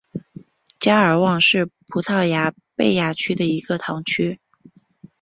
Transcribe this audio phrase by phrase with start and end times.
[0.79, 4.39] 加尔旺是葡萄牙贝雅区的一个堂区。